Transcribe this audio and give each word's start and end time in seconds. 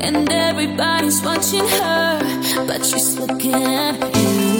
And 0.00 0.30
everybody's 0.30 1.22
watching 1.22 1.66
her, 1.66 2.66
but 2.66 2.84
she's 2.84 3.18
looking 3.18 3.54
at 3.54 4.16
you. 4.16 4.53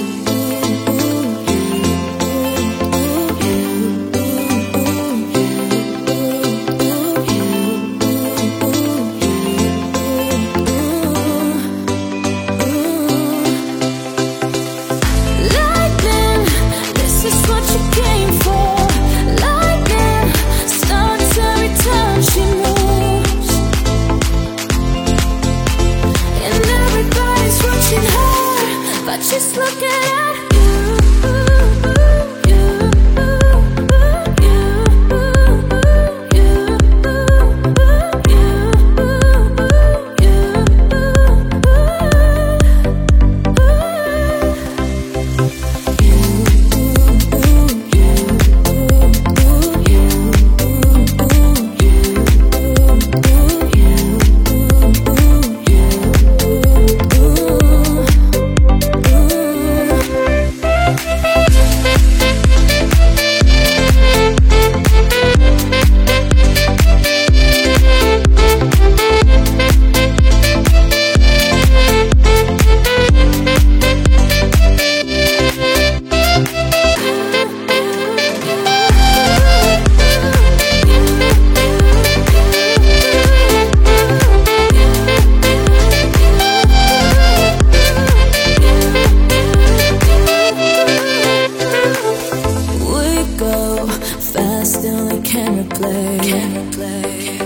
play. 96.73 97.39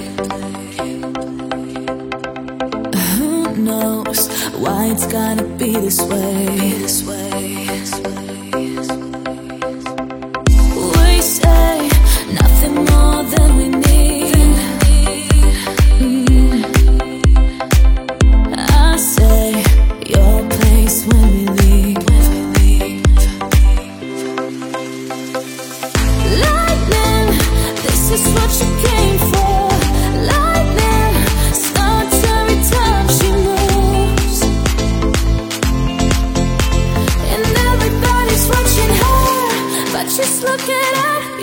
Who 3.16 3.56
knows 3.56 4.28
why 4.54 4.86
it's 4.86 5.06
gotta 5.06 5.44
be 5.44 5.72
this 5.72 6.00
way? 6.02 6.46
This 6.78 7.06
way. 7.06 7.67
just 40.18 40.42
looking 40.42 40.74
at 40.74 41.37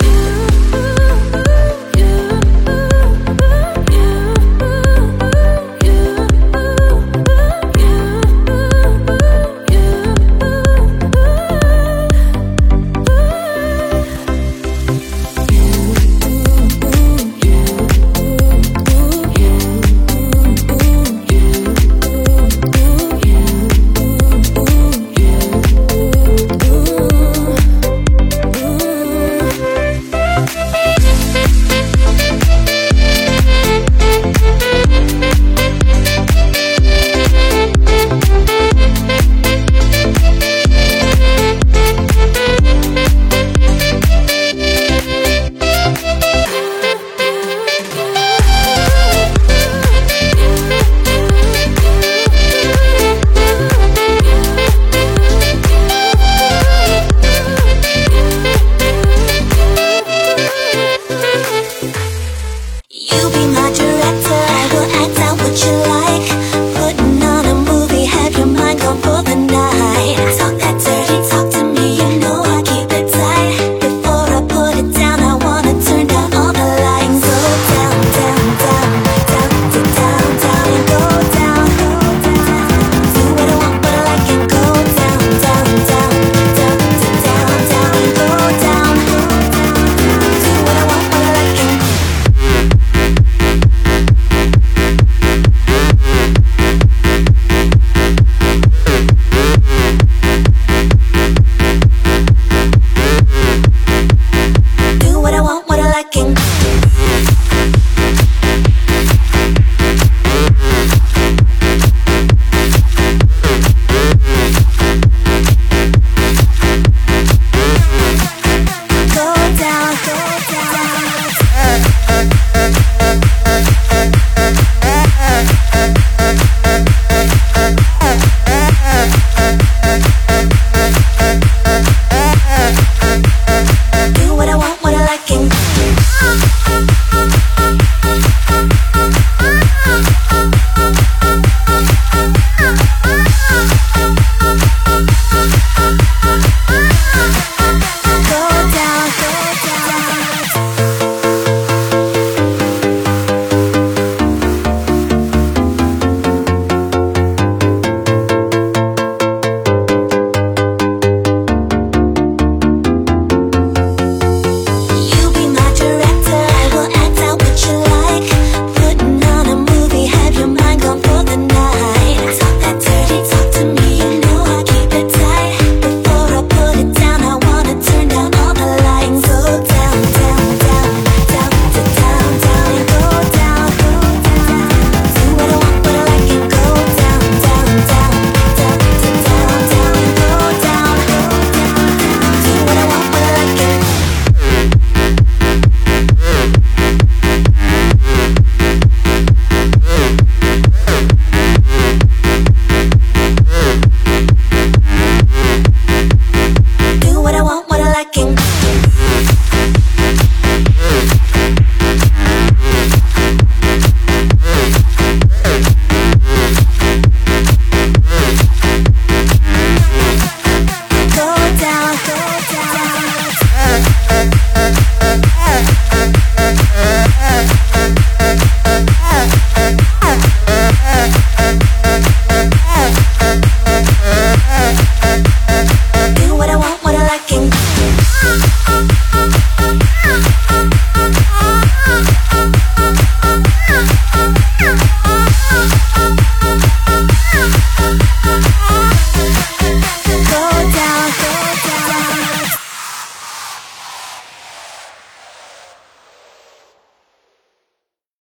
Thank 208.46 208.84
you. 208.84 208.84